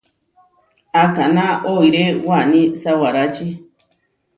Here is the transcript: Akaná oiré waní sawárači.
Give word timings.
Akaná 1.03 1.47
oiré 1.73 2.05
waní 2.27 2.61
sawárači. 2.81 3.47